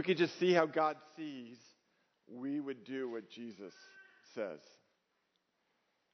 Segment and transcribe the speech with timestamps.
[0.00, 1.58] we could just see how God sees,
[2.26, 3.74] we would do what Jesus
[4.34, 4.58] says.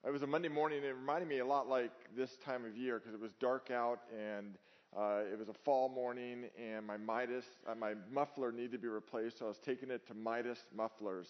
[0.04, 2.76] It was a Monday morning, and it reminded me a lot like this time of
[2.76, 4.56] year because it was dark out and
[4.98, 8.88] uh, it was a fall morning, and my Midas, uh, my muffler needed to be
[8.88, 11.28] replaced, so I was taking it to Midas Mufflers.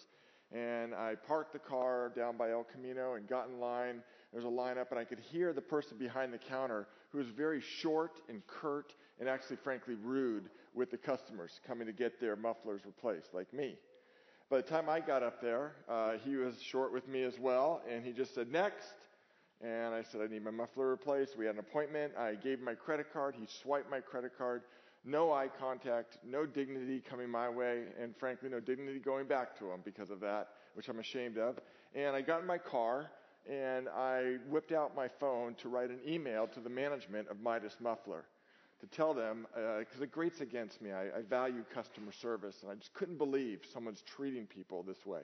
[0.51, 4.01] And I parked the car down by El Camino and got in line.
[4.33, 7.27] There was a lineup, and I could hear the person behind the counter who was
[7.27, 12.35] very short and curt and actually, frankly, rude with the customers coming to get their
[12.35, 13.75] mufflers replaced, like me.
[14.49, 17.81] By the time I got up there, uh, he was short with me as well,
[17.89, 18.95] and he just said, Next.
[19.59, 21.35] And I said, I need my muffler replaced.
[21.35, 22.13] We had an appointment.
[22.15, 23.33] I gave him my credit card.
[23.35, 24.61] He swiped my credit card.
[25.03, 29.71] No eye contact, no dignity coming my way, and frankly, no dignity going back to
[29.71, 31.59] him because of that, which I'm ashamed of.
[31.95, 33.09] And I got in my car
[33.49, 37.77] and I whipped out my phone to write an email to the management of Midas
[37.81, 38.25] Muffler
[38.79, 40.91] to tell them, because uh, it grates against me.
[40.91, 45.21] I, I value customer service, and I just couldn't believe someone's treating people this way.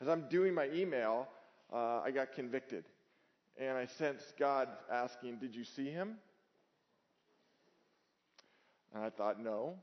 [0.00, 1.28] As I'm doing my email,
[1.72, 2.84] uh, I got convicted.
[3.56, 6.16] And I sensed God asking, Did you see him?
[8.94, 9.76] And I thought, No.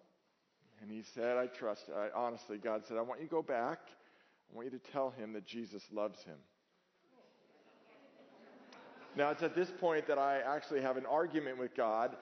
[0.81, 1.85] And he said, I trust.
[1.95, 3.79] I, honestly, God said, I want you to go back.
[4.51, 6.37] I want you to tell him that Jesus loves him.
[9.15, 12.15] Now, it's at this point that I actually have an argument with God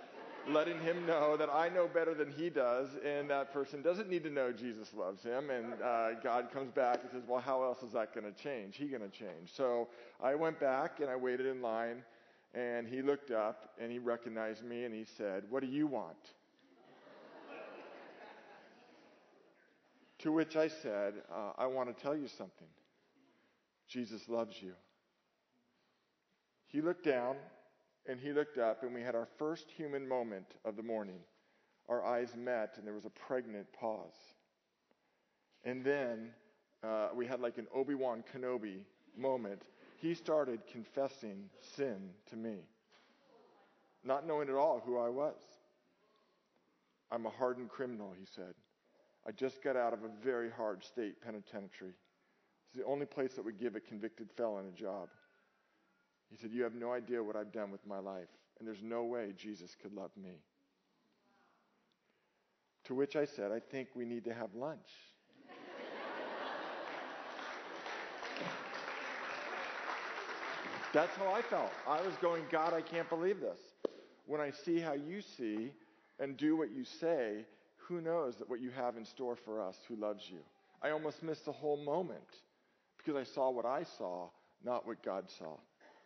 [0.48, 4.24] letting him know that I know better than he does, and that person doesn't need
[4.24, 5.50] to know Jesus loves him.
[5.50, 8.78] And uh, God comes back and says, Well, how else is that going to change?
[8.78, 9.54] He going to change.
[9.56, 9.90] So
[10.22, 12.04] I went back and I waited in line,
[12.54, 16.18] and he looked up and he recognized me and he said, What do you want?
[20.20, 22.68] to which I said, uh, I want to tell you something.
[23.88, 24.74] Jesus loves you.
[26.68, 27.36] He looked down
[28.08, 31.20] and he looked up, and we had our first human moment of the morning.
[31.88, 34.34] Our eyes met, and there was a pregnant pause.
[35.64, 36.32] And then
[36.84, 38.82] uh, we had like an Obi Wan Kenobi
[39.18, 39.64] moment.
[39.98, 42.58] He started confessing sin to me,
[44.04, 45.36] not knowing at all who I was.
[47.12, 48.54] I'm a hardened criminal, he said.
[49.28, 51.94] I just got out of a very hard state penitentiary.
[52.66, 55.10] It's the only place that would give a convicted felon a job.
[56.30, 58.30] He said, You have no idea what I've done with my life,
[58.60, 60.42] and there's no way Jesus could love me.
[62.86, 64.90] To which I said, I think we need to have lunch.
[70.92, 71.72] That's how I felt.
[71.88, 73.60] I was going, God, I can't believe this.
[74.26, 75.72] When I see how you see
[76.20, 77.46] and do what you say,
[77.78, 80.40] who knows that what you have in store for us who loves you?
[80.82, 82.38] I almost missed the whole moment
[82.98, 84.30] because I saw what I saw,
[84.64, 85.58] not what God saw.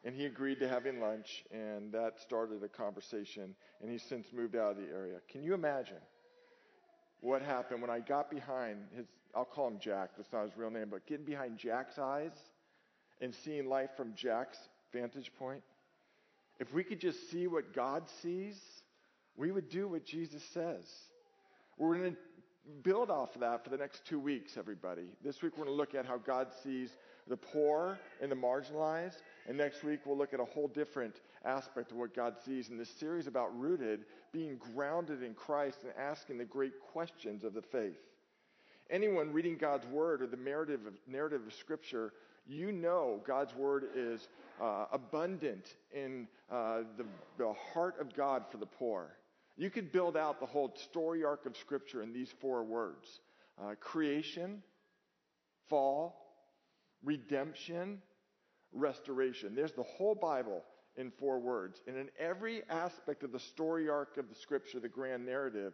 [0.05, 4.55] And he agreed to having lunch, and that started a conversation, and he's since moved
[4.55, 5.19] out of the area.
[5.31, 6.01] Can you imagine
[7.21, 10.69] what happened when I got behind his, I'll call him Jack, that's not his real
[10.69, 12.33] name, but getting behind Jack's eyes
[13.21, 14.57] and seeing life from Jack's
[14.91, 15.61] vantage point?
[16.59, 18.59] If we could just see what God sees,
[19.37, 20.85] we would do what Jesus says.
[21.77, 22.17] We're going to
[22.83, 25.07] build off of that for the next two weeks, everybody.
[25.23, 26.89] This week we're going to look at how God sees
[27.27, 29.21] the poor and the marginalized.
[29.47, 32.77] And next week, we'll look at a whole different aspect of what God sees in
[32.77, 37.61] this series about rooted, being grounded in Christ and asking the great questions of the
[37.61, 37.99] faith.
[38.89, 42.13] Anyone reading God's Word or the narrative of, narrative of Scripture,
[42.45, 44.27] you know God's Word is
[44.61, 47.05] uh, abundant in uh, the,
[47.37, 49.17] the heart of God for the poor.
[49.57, 53.19] You could build out the whole story arc of Scripture in these four words
[53.61, 54.63] uh, creation,
[55.69, 56.15] fall,
[57.03, 58.01] redemption,
[58.73, 59.55] restoration.
[59.55, 60.63] There's the whole Bible
[60.95, 61.81] in four words.
[61.87, 65.73] And in every aspect of the story arc of the scripture, the grand narrative,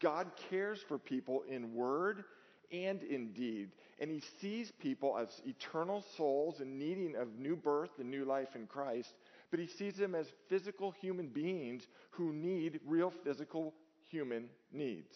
[0.00, 2.24] God cares for people in word
[2.70, 3.70] and in deed.
[3.98, 8.54] And he sees people as eternal souls in needing of new birth and new life
[8.54, 9.14] in Christ,
[9.50, 13.74] but he sees them as physical human beings who need real physical
[14.10, 15.14] human needs.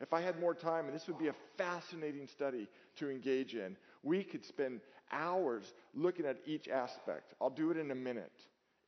[0.00, 3.76] If I had more time, and this would be a fascinating study to engage in,
[4.02, 4.80] we could spend
[5.12, 5.64] hours
[5.94, 7.34] looking at each aspect.
[7.40, 8.32] I'll do it in a minute.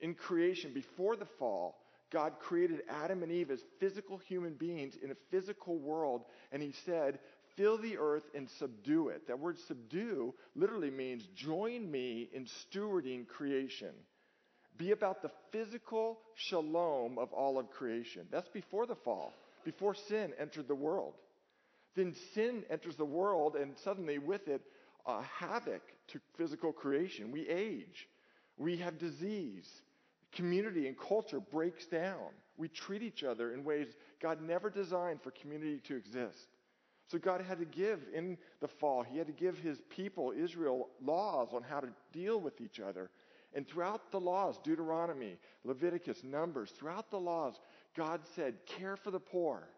[0.01, 1.79] In creation, before the fall,
[2.13, 6.75] God created Adam and Eve as physical human beings in a physical world, and He
[6.85, 7.19] said,
[7.57, 9.27] Fill the earth and subdue it.
[9.29, 13.93] That word subdue literally means join me in stewarding creation.
[14.79, 18.27] Be about the physical shalom of all of creation.
[18.31, 19.35] That's before the fall
[19.65, 21.15] before sin entered the world.
[21.95, 24.63] Then sin enters the world, and suddenly with it,
[25.07, 27.33] uh, havoc to physical creation.
[27.33, 28.09] We age,
[28.57, 29.69] we have disease,
[30.33, 32.31] community and culture breaks down.
[32.57, 33.89] We treat each other in ways
[34.21, 36.49] God never designed for community to exist.
[37.09, 40.89] So God had to give in the fall, He had to give His people, Israel,
[41.05, 43.11] laws on how to deal with each other.
[43.55, 47.61] And throughout the laws, Deuteronomy, Leviticus, Numbers, throughout the laws,
[47.95, 49.69] God said, care for the poor.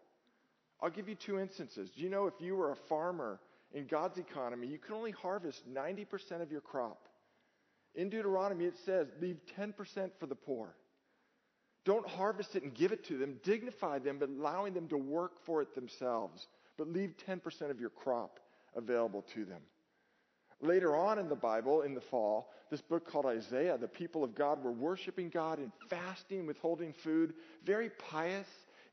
[0.81, 1.89] I'll give you two instances.
[1.89, 3.39] Do you know if you were a farmer
[3.75, 7.07] in God's economy, you can only harvest 90% of your crop?
[7.93, 9.75] In Deuteronomy, it says, leave 10%
[10.19, 10.73] for the poor.
[11.83, 13.37] Don't harvest it and give it to them.
[13.43, 16.47] Dignify them, but allowing them to work for it themselves.
[16.77, 18.39] But leave 10% of your crop
[18.75, 19.61] available to them.
[20.61, 24.33] Later on in the Bible, in the fall, this book called Isaiah, the people of
[24.33, 27.33] God were worshiping God and fasting, withholding food,
[27.65, 28.47] very pious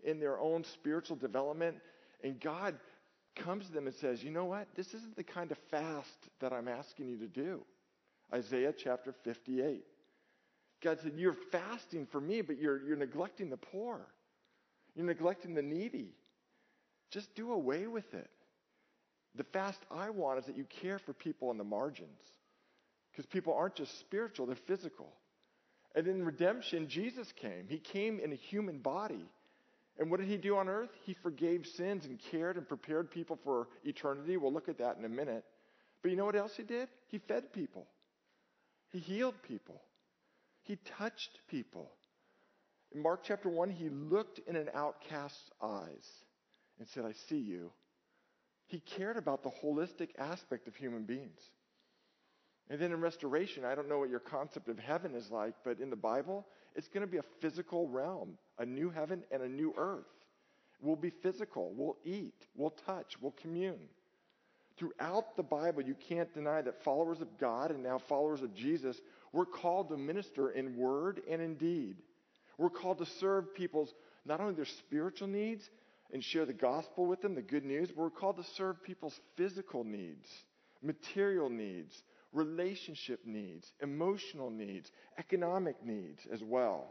[0.05, 1.77] in their own spiritual development.
[2.25, 2.77] And God
[3.37, 4.69] comes to them and says, You know what?
[4.75, 7.63] This isn't the kind of fast that I'm asking you to do.
[8.33, 9.85] Isaiah chapter 58.
[10.83, 14.01] God said, You're fasting for me, but you're, you're neglecting the poor.
[14.95, 16.15] You're neglecting the needy.
[17.11, 18.31] Just do away with it.
[19.35, 22.21] The fast I want is that you care for people on the margins.
[23.11, 25.13] Because people aren't just spiritual, they're physical.
[25.95, 27.67] And in redemption, Jesus came.
[27.69, 29.29] He came in a human body.
[29.99, 30.91] And what did he do on earth?
[31.05, 34.37] He forgave sins and cared and prepared people for eternity.
[34.37, 35.45] We'll look at that in a minute.
[36.03, 36.89] But you know what else he did?
[37.09, 37.87] He fed people,
[38.91, 39.83] he healed people,
[40.63, 41.91] he touched people.
[42.95, 46.07] In Mark chapter 1, he looked in an outcast's eyes
[46.79, 47.71] and said, I see you.
[48.67, 51.41] He cared about the holistic aspect of human beings.
[52.69, 55.81] And then in restoration, I don't know what your concept of heaven is like, but
[55.81, 59.49] in the Bible, it's going to be a physical realm, a new heaven and a
[59.49, 60.05] new earth.
[60.81, 61.73] We'll be physical.
[61.77, 62.35] We'll eat.
[62.57, 63.15] We'll touch.
[63.21, 63.89] We'll commune.
[64.79, 68.97] Throughout the Bible, you can't deny that followers of God and now followers of Jesus,
[69.33, 71.97] we're called to minister in word and in deed.
[72.59, 73.93] We're called to serve people's,
[74.25, 75.69] not only their spiritual needs
[76.13, 79.19] and share the gospel with them, the good news, but we're called to serve people's
[79.37, 80.27] physical needs,
[80.83, 81.95] material needs,
[82.33, 86.91] relationship needs, emotional needs, economic needs as well.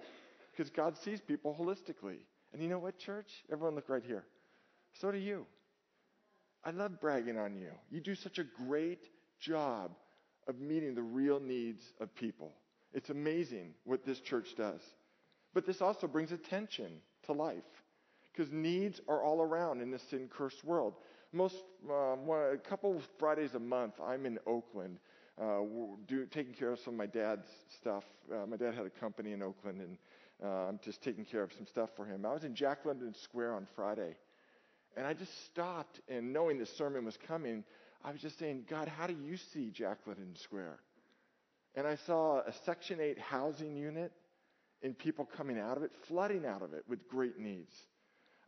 [0.52, 2.20] Because God sees people holistically.
[2.54, 3.44] And you know what, church?
[3.52, 4.26] Everyone look right here.
[4.94, 5.46] So do you.
[6.64, 7.72] I love bragging on you.
[7.90, 9.10] You do such a great
[9.40, 9.92] job
[10.48, 12.52] of meeting the real needs of people.
[12.94, 14.82] It's amazing what this church does.
[15.54, 16.92] But this also brings attention
[17.24, 17.64] to life
[18.32, 20.96] because needs are all around in this sin cursed world.
[21.34, 24.98] Most, um, a couple of Fridays a month, I'm in Oakland
[25.42, 25.62] uh,
[26.08, 27.48] do, taking care of some of my dad's
[27.80, 28.04] stuff.
[28.32, 29.98] Uh, my dad had a company in Oakland, and
[30.44, 32.26] uh, I'm just taking care of some stuff for him.
[32.26, 34.16] I was in Jack London Square on Friday,
[34.96, 37.64] and I just stopped, and knowing this sermon was coming,
[38.04, 40.80] I was just saying, God, how do you see Jack London Square?
[41.76, 44.12] And I saw a Section 8 housing unit
[44.84, 47.74] and people coming out of it, flooding out of it with great needs.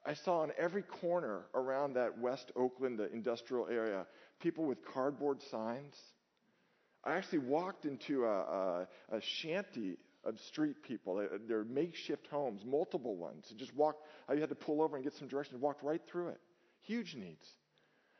[0.05, 4.05] I saw on every corner around that West Oakland, industrial area,
[4.41, 5.95] people with cardboard signs
[7.03, 11.17] I actually walked into a, a, a shanty of street people.
[11.17, 13.47] Uh, They're makeshift homes, multiple ones.
[13.49, 16.29] And just walked, I had to pull over and get some directions, walked right through
[16.29, 16.39] it.
[16.81, 17.45] Huge needs.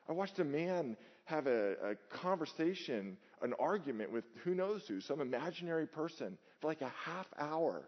[0.07, 5.21] I watched a man have a, a conversation, an argument with who knows who, some
[5.21, 7.83] imaginary person, for like a half hour.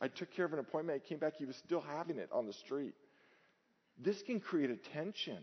[0.00, 1.00] I took care of an appointment.
[1.04, 1.34] I came back.
[1.36, 2.94] He was still having it on the street.
[4.02, 5.38] This can create a tension.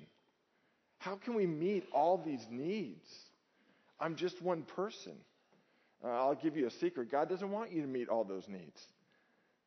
[1.00, 3.08] How can we meet all these needs?
[4.00, 5.14] I'm just one person.
[6.04, 7.12] Uh, I'll give you a secret.
[7.12, 8.88] God doesn't want you to meet all those needs.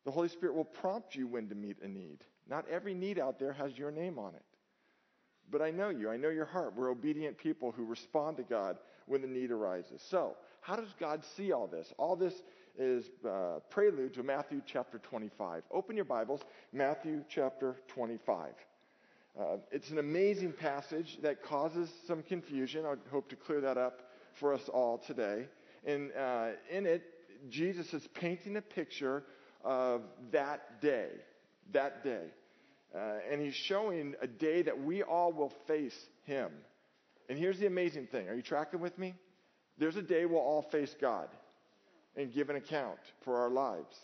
[0.04, 2.24] The Holy Spirit will prompt you when to meet a need.
[2.48, 4.44] Not every need out there has your name on it.
[5.50, 6.10] But I know you.
[6.10, 6.74] I know your heart.
[6.76, 10.00] We're obedient people who respond to God when the need arises.
[10.08, 11.92] So, how does God see all this?
[11.98, 12.34] All this
[12.78, 15.64] is uh, prelude to Matthew chapter 25.
[15.72, 18.52] Open your Bibles, Matthew chapter 25.
[19.38, 22.84] Uh, it's an amazing passage that causes some confusion.
[22.86, 25.46] I hope to clear that up for us all today.
[25.84, 27.02] And uh, in it,
[27.48, 29.24] Jesus is painting a picture
[29.64, 31.08] of that day,
[31.72, 32.26] that day.
[32.94, 36.50] Uh, and he's showing a day that we all will face him.
[37.28, 38.28] And here's the amazing thing.
[38.28, 39.14] Are you tracking with me?
[39.78, 41.28] There's a day we'll all face God
[42.16, 43.96] and give an account for our lives.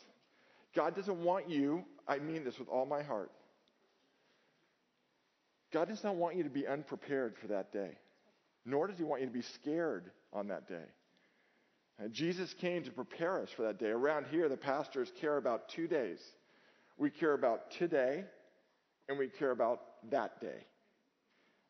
[0.75, 3.33] God doesn't want you, I mean this with all my heart.
[5.73, 7.99] God does not want you to be unprepared for that day
[8.67, 10.85] nor does he want you to be scared on that day.
[11.99, 13.89] And Jesus came to prepare us for that day.
[13.89, 16.21] Around here, the pastors care about two days.
[16.99, 18.25] We care about today,
[19.09, 20.67] and we care about that day.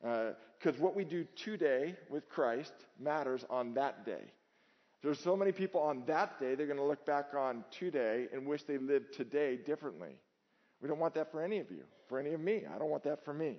[0.00, 4.32] Because uh, what we do today with Christ matters on that day.
[5.02, 8.46] There's so many people on that day, they're going to look back on today and
[8.46, 10.16] wish they lived today differently.
[10.80, 12.64] We don't want that for any of you, for any of me.
[12.72, 13.58] I don't want that for me.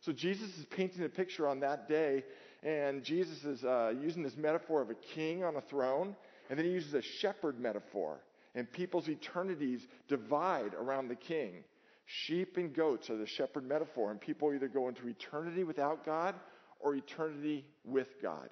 [0.00, 2.24] So Jesus is painting a picture on that day,
[2.64, 6.16] and Jesus is uh, using this metaphor of a king on a throne,
[6.48, 8.20] and then he uses a shepherd metaphor.
[8.54, 11.64] And people's eternities divide around the king.
[12.06, 16.34] Sheep and goats are the shepherd metaphor, and people either go into eternity without God
[16.80, 18.50] or eternity with God.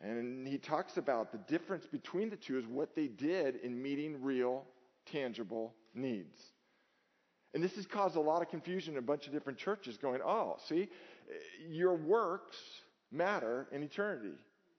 [0.00, 4.22] And he talks about the difference between the two is what they did in meeting
[4.22, 4.64] real,
[5.10, 6.38] tangible needs.
[7.54, 10.20] And this has caused a lot of confusion in a bunch of different churches going,
[10.24, 10.88] oh, see,
[11.68, 12.56] your works
[13.10, 14.34] matter in eternity.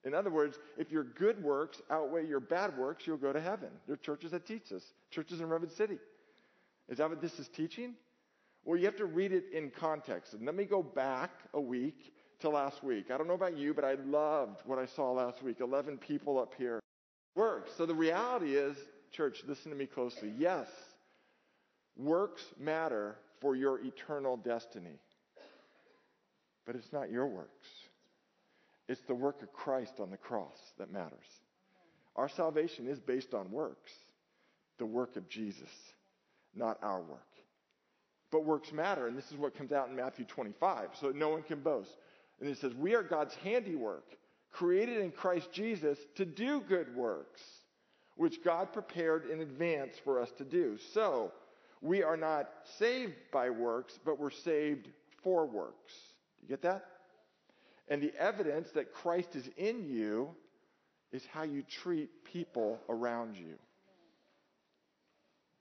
[0.06, 3.70] In other words, if your good works outweigh your bad works, you'll go to heaven.
[3.86, 5.98] There are churches that teach this, churches in Redwood City.
[6.88, 7.96] Is that what this is teaching?
[8.64, 10.34] Well, you have to read it in context.
[10.34, 13.12] And let me go back a week to last week.
[13.12, 16.40] I don't know about you, but I loved what I saw last week 11 people
[16.40, 16.80] up here.
[17.36, 17.72] Works.
[17.78, 18.78] So the reality is,
[19.12, 20.34] church, listen to me closely.
[20.38, 20.68] Yes,
[21.98, 25.00] works matter for your eternal destiny,
[26.66, 27.68] but it's not your works.
[28.90, 31.28] It's the work of Christ on the cross that matters.
[32.16, 33.92] Our salvation is based on works,
[34.80, 35.70] the work of Jesus,
[36.56, 37.22] not our work.
[38.32, 41.44] But works matter, and this is what comes out in Matthew 25, so no one
[41.44, 41.98] can boast.
[42.42, 44.18] And it says, We are God's handiwork,
[44.52, 47.42] created in Christ Jesus to do good works,
[48.16, 50.80] which God prepared in advance for us to do.
[50.94, 51.32] So,
[51.82, 54.90] we are not saved by works, but we're saved
[55.24, 55.94] for works.
[56.40, 56.86] Do You get that?
[57.90, 60.30] And the evidence that Christ is in you
[61.12, 63.56] is how you treat people around you.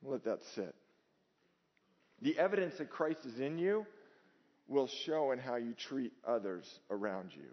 [0.02, 0.75] Let that sit.
[2.20, 3.87] The evidence that Christ is in you
[4.68, 7.49] will show in how you treat others around you.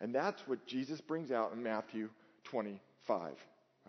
[0.00, 2.10] And that's what Jesus brings out in Matthew
[2.44, 3.32] 25.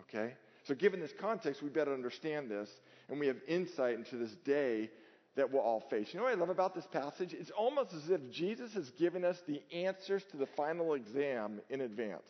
[0.00, 0.34] Okay?
[0.64, 2.68] So, given this context, we better understand this,
[3.08, 4.90] and we have insight into this day
[5.38, 6.08] that we'll all face.
[6.12, 7.32] You know what I love about this passage?
[7.32, 11.80] It's almost as if Jesus has given us the answers to the final exam in
[11.80, 12.26] advance.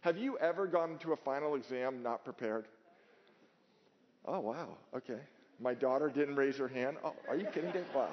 [0.00, 2.68] Have you ever gone into a final exam not prepared?
[4.24, 4.78] Oh, wow.
[4.96, 5.18] Okay.
[5.60, 6.98] My daughter didn't raise her hand.
[7.04, 7.84] Oh, are you kidding, Dave?
[7.92, 8.08] Wow.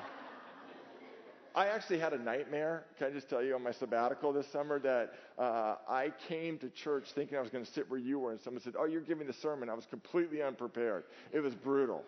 [1.54, 2.86] I actually had a nightmare.
[2.98, 6.70] Can I just tell you on my sabbatical this summer that uh, I came to
[6.70, 9.02] church thinking I was going to sit where you were, and someone said, Oh, you're
[9.02, 9.70] giving the sermon.
[9.70, 11.04] I was completely unprepared.
[11.32, 12.04] It was brutal.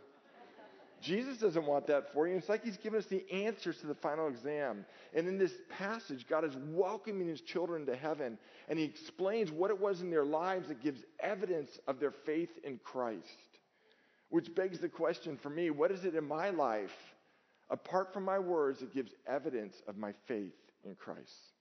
[1.03, 2.35] Jesus doesn't want that for you.
[2.35, 4.85] It's like he's given us the answers to the final exam.
[5.13, 8.37] And in this passage, God is welcoming his children to heaven,
[8.69, 12.51] and he explains what it was in their lives that gives evidence of their faith
[12.63, 13.27] in Christ.
[14.29, 16.95] Which begs the question for me what is it in my life
[17.69, 20.53] apart from my words, it gives evidence of my faith
[20.85, 21.51] in Christ.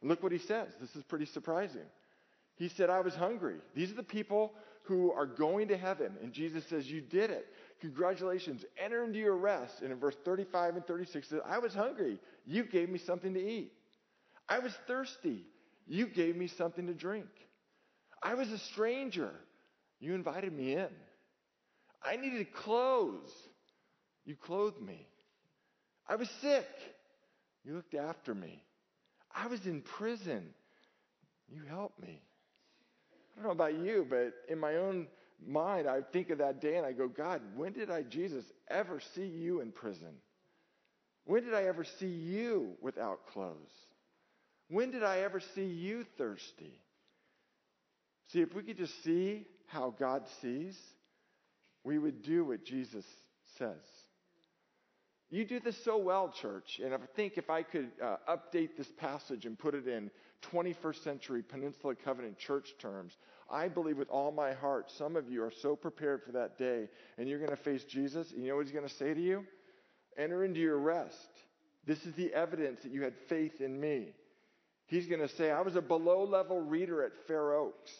[0.00, 0.68] And look what he says.
[0.80, 1.86] This is pretty surprising.
[2.56, 3.56] He said, I was hungry.
[3.74, 4.52] These are the people
[4.84, 6.12] who are going to heaven.
[6.22, 7.46] And Jesus says, You did it.
[7.80, 8.64] Congratulations.
[8.82, 9.82] Enter into your rest.
[9.82, 12.18] And in verse 35 and 36 says, I was hungry.
[12.46, 13.72] You gave me something to eat.
[14.48, 15.44] I was thirsty.
[15.86, 17.26] You gave me something to drink.
[18.22, 19.30] I was a stranger.
[20.00, 20.88] You invited me in.
[22.02, 23.30] I needed clothes.
[24.24, 25.06] You clothed me.
[26.06, 26.66] I was sick.
[27.64, 28.62] You looked after me.
[29.34, 30.50] I was in prison.
[31.48, 32.22] You helped me.
[33.34, 35.08] I don't know about you, but in my own
[35.44, 39.00] mind, I think of that day and I go, God, when did I, Jesus, ever
[39.14, 40.14] see you in prison?
[41.24, 43.72] When did I ever see you without clothes?
[44.68, 46.80] When did I ever see you thirsty?
[48.32, 50.78] See, if we could just see how God sees,
[51.82, 53.04] we would do what Jesus
[53.58, 53.82] says.
[55.30, 56.80] You do this so well, church.
[56.82, 60.10] And I think if I could uh, update this passage and put it in
[60.52, 63.16] 21st century Peninsula Covenant church terms,
[63.50, 66.88] I believe with all my heart some of you are so prepared for that day
[67.18, 68.32] and you're going to face Jesus.
[68.32, 69.44] And you know what he's going to say to you?
[70.16, 71.28] Enter into your rest.
[71.86, 74.14] This is the evidence that you had faith in me.
[74.86, 77.90] He's going to say, I was a below level reader at Fair Oaks.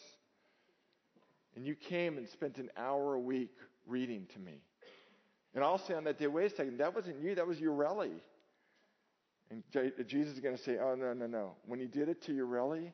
[1.55, 3.55] And you came and spent an hour a week
[3.87, 4.61] reading to me.
[5.53, 8.11] And I'll say on that day, wait a second, that wasn't you, that was Urelli.
[9.51, 9.63] And
[10.07, 11.51] Jesus is going to say, oh, no, no, no.
[11.65, 12.91] When you did it to Urelli,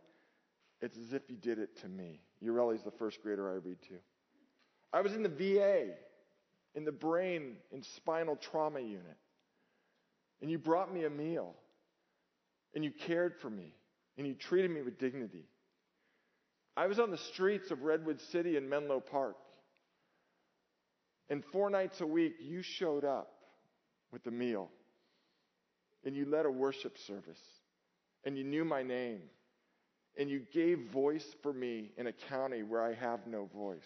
[0.81, 2.21] it's as if you did it to me.
[2.43, 3.95] Urelli's the first grader I read to.
[4.91, 5.91] I was in the VA,
[6.75, 9.17] in the brain and spinal trauma unit.
[10.41, 11.55] And you brought me a meal.
[12.73, 13.75] And you cared for me.
[14.17, 15.45] And you treated me with dignity.
[16.75, 19.35] I was on the streets of Redwood City and Menlo Park.
[21.29, 23.31] And four nights a week, you showed up
[24.11, 24.69] with a meal.
[26.05, 27.39] And you led a worship service.
[28.23, 29.21] And you knew my name.
[30.17, 33.79] And you gave voice for me in a county where I have no voice.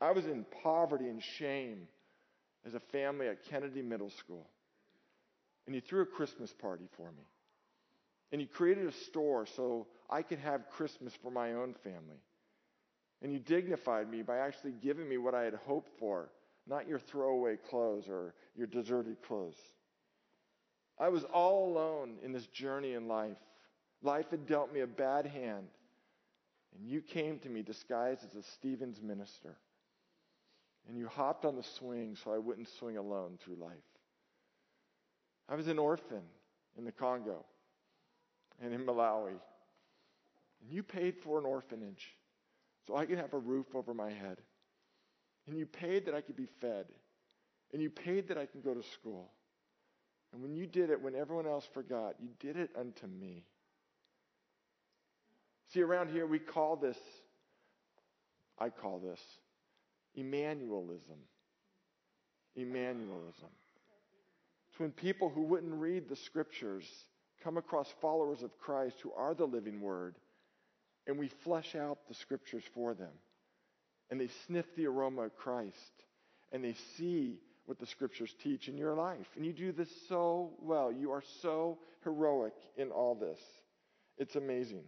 [0.00, 1.88] I was in poverty and shame
[2.66, 4.46] as a family at Kennedy Middle School.
[5.66, 7.24] And you threw a Christmas party for me.
[8.32, 12.20] And you created a store so I could have Christmas for my own family.
[13.22, 16.28] And you dignified me by actually giving me what I had hoped for,
[16.68, 19.58] not your throwaway clothes or your deserted clothes.
[20.98, 23.36] I was all alone in this journey in life.
[24.02, 25.66] Life had dealt me a bad hand.
[26.74, 29.56] And you came to me disguised as a Stephen's minister.
[30.88, 33.72] And you hopped on the swing so I wouldn't swing alone through life.
[35.48, 36.22] I was an orphan
[36.76, 37.44] in the Congo
[38.62, 39.30] and in Malawi.
[39.30, 42.16] And you paid for an orphanage
[42.86, 44.38] so I could have a roof over my head.
[45.46, 46.86] And you paid that I could be fed.
[47.72, 49.30] And you paid that I could go to school.
[50.32, 53.44] And when you did it, when everyone else forgot, you did it unto me.
[55.72, 56.98] See, around here we call this,
[58.58, 59.20] I call this,
[60.16, 61.18] Emmanuelism.
[62.58, 63.50] Emmanuelism.
[64.70, 66.84] It's when people who wouldn't read the scriptures
[67.42, 70.16] come across followers of Christ who are the living word,
[71.06, 73.12] and we flesh out the scriptures for them.
[74.10, 76.04] And they sniff the aroma of Christ,
[76.52, 79.26] and they see what the scriptures teach in your life.
[79.34, 80.92] And you do this so well.
[80.92, 83.40] You are so heroic in all this.
[84.18, 84.84] It's amazing.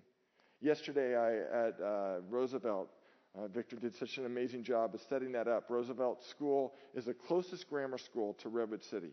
[0.61, 2.91] Yesterday, I at uh, Roosevelt,
[3.37, 5.69] uh, Victor did such an amazing job of setting that up.
[5.69, 9.13] Roosevelt School is the closest grammar school to Redwood City,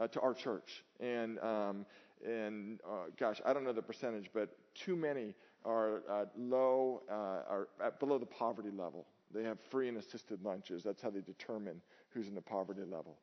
[0.00, 0.84] uh, to our church.
[1.00, 1.86] And, um,
[2.24, 7.68] and uh, gosh, I don't know the percentage, but too many are low, uh, are
[7.98, 9.06] below the poverty level.
[9.34, 10.82] They have free and assisted lunches.
[10.82, 13.16] That's how they determine who's in the poverty level.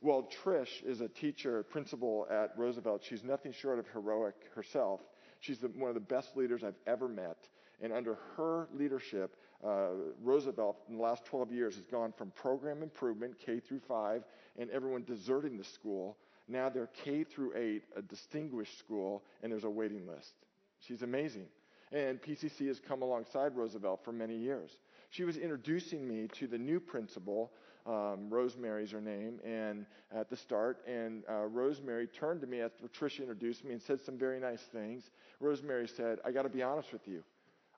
[0.00, 3.02] Well, Trish is a teacher, principal at Roosevelt.
[3.08, 5.00] She's nothing short of heroic herself.
[5.40, 7.48] She's the, one of the best leaders I've ever met.
[7.80, 9.88] And under her leadership, uh,
[10.22, 14.24] Roosevelt, in the last 12 years, has gone from program improvement, K through 5,
[14.58, 16.18] and everyone deserting the school.
[16.48, 20.34] Now they're K through 8, a distinguished school, and there's a waiting list.
[20.80, 21.46] She's amazing.
[21.92, 24.70] And PCC has come alongside Roosevelt for many years.
[25.14, 27.52] She was introducing me to the new principal
[27.86, 32.88] um, Rosemary's her name, and at the start, and uh, Rosemary turned to me after
[32.88, 35.04] Tricia introduced me and said some very nice things.
[35.38, 37.22] Rosemary said, "I got to be honest with you,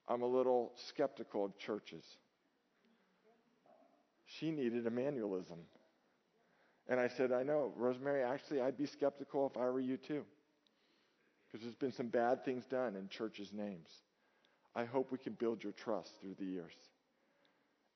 [0.09, 2.05] I'm a little skeptical of churches."
[4.25, 5.59] She needed Emmanuelism.
[6.89, 10.25] And I said, I know, Rosemary, actually, I'd be skeptical if I were you too.
[11.47, 13.91] Because there's been some bad things done in churches' names.
[14.75, 16.73] I hope we can build your trust through the years.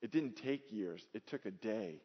[0.02, 1.96] It didn't take years, it took a day.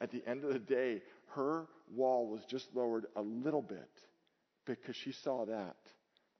[0.00, 1.02] At the end of the day,
[1.34, 3.90] her wall was just lowered a little bit
[4.64, 5.76] because she saw that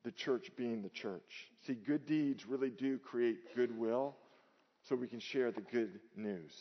[0.04, 1.50] the church being the church.
[1.66, 4.14] See, good deeds really do create goodwill
[4.88, 6.52] so we can share the good news.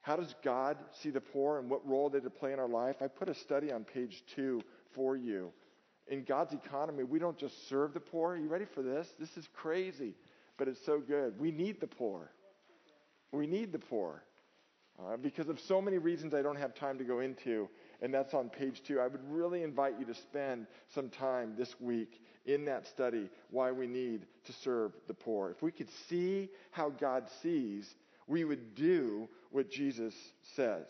[0.00, 2.96] How does God see the poor and what role they play in our life?
[3.00, 4.62] I put a study on page two
[4.94, 5.52] for you.
[6.08, 8.32] In God's economy, we don't just serve the poor.
[8.32, 9.08] Are you ready for this?
[9.18, 10.14] This is crazy
[10.58, 11.38] but it's so good.
[11.38, 12.30] We need the poor.
[13.32, 14.22] We need the poor.
[14.96, 17.68] Uh, because of so many reasons I don't have time to go into,
[18.00, 19.00] and that's on page two.
[19.00, 23.72] I would really invite you to spend some time this week in that study why
[23.72, 25.50] we need to serve the poor.
[25.50, 27.92] If we could see how God sees,
[28.28, 30.14] we would do what Jesus
[30.54, 30.86] says.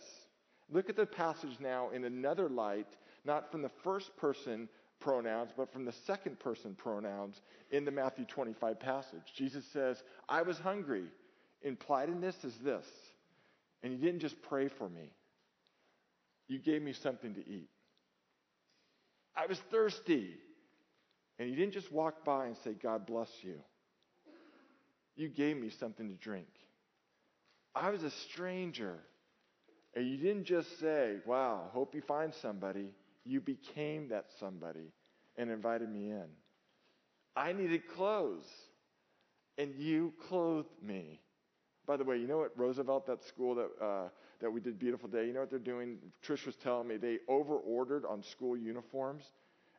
[0.71, 2.89] Look at the passage now in another light,
[3.25, 4.69] not from the first person
[5.05, 7.41] pronouns, but from the second person pronouns
[7.71, 9.33] in the Matthew 25 passage.
[9.37, 11.05] Jesus says, I was hungry.
[11.63, 12.87] Implied in this is this.
[13.83, 15.13] And you didn't just pray for me,
[16.49, 17.69] you gave me something to eat.
[19.37, 20.31] I was thirsty.
[21.39, 23.57] And you didn't just walk by and say, God bless you.
[25.17, 26.47] You gave me something to drink.
[27.75, 29.01] I was a stranger.
[29.97, 32.91] And you didn't just say, Wow, hope you find somebody.
[33.25, 34.93] You became that somebody
[35.37, 36.27] and invited me in.
[37.37, 38.47] I needed clothes,
[39.59, 41.21] and you clothed me.
[41.87, 44.09] By the way, you know what Roosevelt, that school that uh,
[44.41, 45.99] that we did Beautiful Day, you know what they're doing?
[46.27, 49.25] Trish was telling me they over ordered on school uniforms.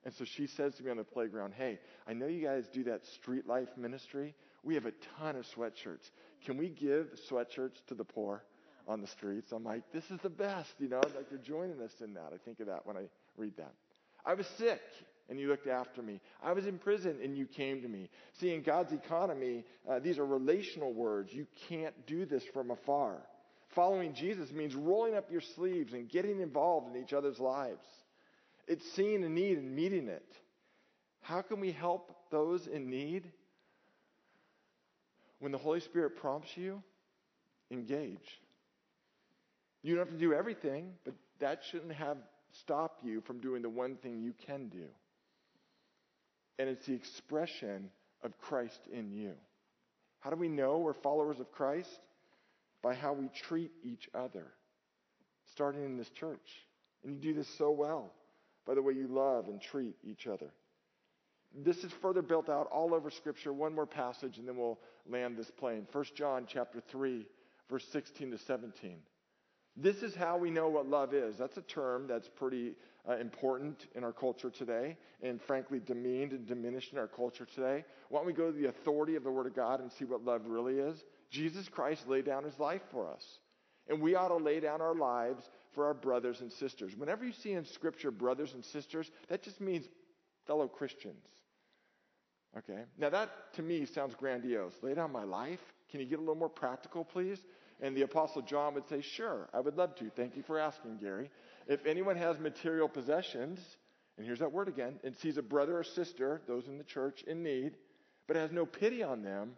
[0.03, 2.83] And so she says to me on the playground, Hey, I know you guys do
[2.85, 4.35] that street life ministry.
[4.63, 6.11] We have a ton of sweatshirts.
[6.45, 8.43] Can we give sweatshirts to the poor
[8.87, 9.51] on the streets?
[9.51, 12.31] I'm like, This is the best, you know, like you're joining us in that.
[12.33, 13.73] I think of that when I read that.
[14.25, 14.81] I was sick
[15.29, 16.21] and you looked after me.
[16.43, 18.09] I was in prison and you came to me.
[18.39, 21.33] See, in God's economy, uh, these are relational words.
[21.33, 23.17] You can't do this from afar.
[23.73, 27.85] Following Jesus means rolling up your sleeves and getting involved in each other's lives.
[28.67, 30.25] It's seeing a need and meeting it.
[31.21, 33.31] How can we help those in need?
[35.39, 36.81] When the Holy Spirit prompts you,
[37.71, 38.17] engage.
[39.81, 42.17] You don't have to do everything, but that shouldn't have
[42.59, 44.85] stopped you from doing the one thing you can do.
[46.57, 47.89] And it's the expression
[48.23, 49.33] of Christ in you.
[50.19, 51.99] How do we know we're followers of Christ?
[52.81, 54.45] By how we treat each other,
[55.51, 56.47] starting in this church.
[57.03, 58.11] And you do this so well
[58.65, 60.51] by the way you love and treat each other.
[61.63, 63.53] This is further built out all over Scripture.
[63.53, 65.87] One more passage, and then we'll land this plane.
[65.91, 67.25] 1 John chapter 3,
[67.69, 68.97] verse 16 to 17.
[69.77, 71.37] This is how we know what love is.
[71.37, 72.75] That's a term that's pretty
[73.07, 77.83] uh, important in our culture today, and frankly, demeaned and diminished in our culture today.
[78.09, 80.23] Why don't we go to the authority of the Word of God and see what
[80.23, 81.03] love really is?
[81.29, 83.23] Jesus Christ laid down his life for us.
[83.87, 86.93] And we ought to lay down our lives for our brothers and sisters.
[86.95, 89.85] Whenever you see in Scripture brothers and sisters, that just means
[90.47, 91.25] fellow Christians.
[92.57, 92.83] Okay?
[92.97, 94.73] Now, that to me sounds grandiose.
[94.81, 95.59] Lay down my life?
[95.91, 97.39] Can you get a little more practical, please?
[97.81, 100.09] And the Apostle John would say, Sure, I would love to.
[100.09, 101.29] Thank you for asking, Gary.
[101.67, 103.59] If anyone has material possessions,
[104.17, 107.23] and here's that word again, and sees a brother or sister, those in the church,
[107.23, 107.73] in need,
[108.27, 109.57] but has no pity on them,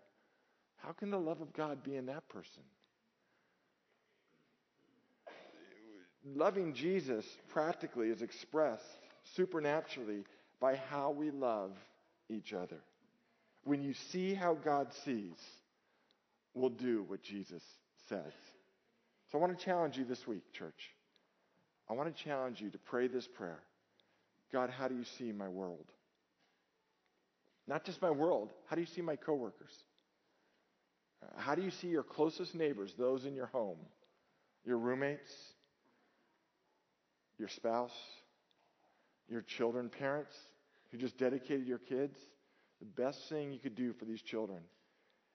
[0.77, 2.63] how can the love of God be in that person?
[6.35, 8.83] Loving Jesus practically is expressed
[9.35, 10.23] supernaturally
[10.59, 11.71] by how we love
[12.29, 12.79] each other.
[13.63, 15.37] When you see how God sees,
[16.53, 17.63] we'll do what Jesus
[18.09, 18.33] says.
[19.31, 20.91] So I want to challenge you this week, church.
[21.89, 23.59] I want to challenge you to pray this prayer
[24.51, 25.85] God, how do you see my world?
[27.67, 29.73] Not just my world, how do you see my coworkers?
[31.21, 33.79] Uh, how do you see your closest neighbors, those in your home,
[34.65, 35.29] your roommates,
[37.37, 37.91] your spouse,
[39.27, 40.33] your children, parents
[40.91, 42.17] who just dedicated your kids?
[42.79, 44.59] The best thing you could do for these children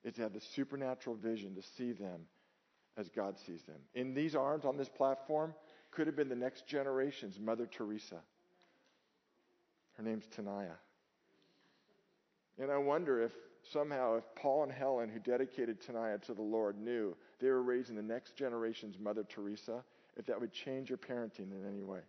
[0.04, 2.22] is to have the supernatural vision to see them
[2.96, 3.78] as God sees them.
[3.94, 5.54] In these arms on this platform
[5.90, 8.20] could have been the next generation's Mother Teresa.
[9.94, 10.76] Her name's Tanaya.
[12.58, 13.32] And I wonder if
[13.72, 17.96] somehow, if Paul and Helen, who dedicated Tanaya to the Lord, knew they were raising
[17.96, 19.84] the next generation's Mother Teresa,
[20.16, 22.00] if that would change your parenting in any way.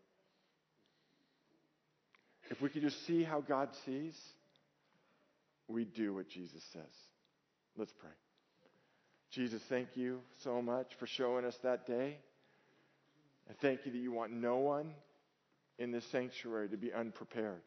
[2.50, 4.20] If we could just see how God sees,
[5.68, 6.82] we do what Jesus says.
[7.78, 8.12] Let's pray.
[9.34, 12.18] Jesus, thank you so much for showing us that day.
[13.48, 14.94] And thank you that you want no one
[15.80, 17.62] in this sanctuary to be unprepared.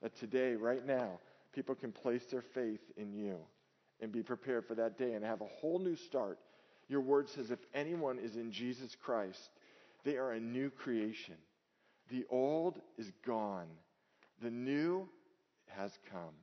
[0.00, 1.20] That today, right now,
[1.54, 3.36] people can place their faith in you
[4.00, 6.38] and be prepared for that day and have a whole new start.
[6.88, 9.50] Your word says if anyone is in Jesus Christ,
[10.04, 11.36] they are a new creation.
[12.08, 13.68] The old is gone,
[14.42, 15.06] the new
[15.68, 16.34] has come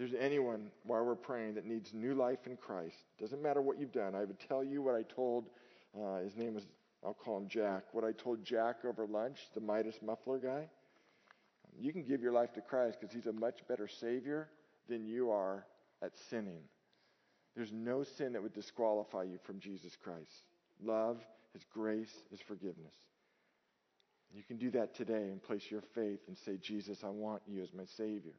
[0.00, 3.92] there's anyone while we're praying that needs new life in Christ, doesn't matter what you've
[3.92, 4.14] done.
[4.14, 5.50] I would tell you what I told,
[5.94, 6.64] uh, his name was,
[7.04, 10.70] I'll call him Jack, what I told Jack over lunch, the Midas muffler guy.
[11.78, 14.48] You can give your life to Christ because he's a much better Savior
[14.88, 15.66] than you are
[16.02, 16.62] at sinning.
[17.54, 20.44] There's no sin that would disqualify you from Jesus Christ.
[20.82, 21.18] Love,
[21.52, 22.94] His grace, His forgiveness.
[24.32, 27.62] You can do that today and place your faith and say, Jesus, I want you
[27.62, 28.32] as my Savior.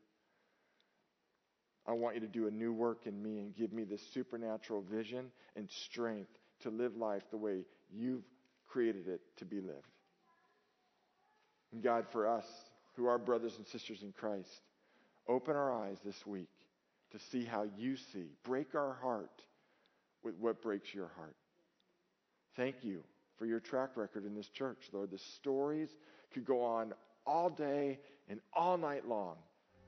[1.88, 4.82] I want you to do a new work in me and give me this supernatural
[4.82, 6.30] vision and strength
[6.62, 8.24] to live life the way you've
[8.68, 9.88] created it to be lived.
[11.74, 12.46] And God, for us
[12.96, 14.50] who are brothers and sisters in Christ,
[15.28, 16.50] open our eyes this week
[17.12, 18.28] to see how you see.
[18.44, 19.42] Break our heart
[20.24, 21.36] with what breaks your heart.
[22.56, 23.04] Thank you
[23.38, 25.10] for your track record in this church, Lord.
[25.10, 25.90] The stories
[26.34, 26.94] could go on
[27.26, 29.38] all day and all night long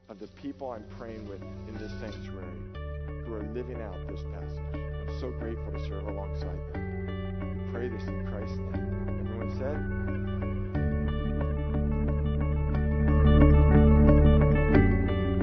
[0.10, 2.58] of the people I'm praying with in this sanctuary
[3.26, 4.60] who are living out this passage.
[4.74, 7.66] I'm so grateful to serve alongside them.
[7.66, 9.20] We pray this in Christ's name.
[9.20, 9.78] Everyone said,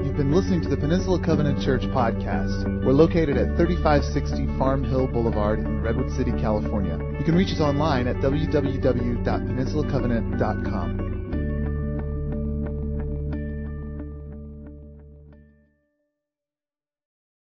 [0.05, 2.65] You've been listening to the Peninsula Covenant Church podcast.
[2.85, 6.99] We're located at 3560 Farm Hill Boulevard in Redwood City, California.
[7.17, 11.10] You can reach us online at www.peninsulacovenant.com.